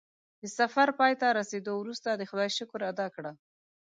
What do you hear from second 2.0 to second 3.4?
د خدای شکر ادا کړه.